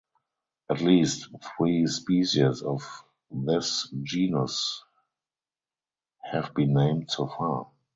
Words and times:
At 0.71 0.81
least 0.81 1.29
three 1.55 1.85
species 1.85 2.63
of 2.63 2.81
this 3.29 3.87
genus 4.01 4.83
have 6.23 6.55
been 6.55 6.73
named 6.73 7.11
so 7.11 7.27
far. 7.27 7.67